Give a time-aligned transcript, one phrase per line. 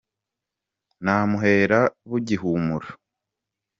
[1.03, 2.89] Namuhera bugihumura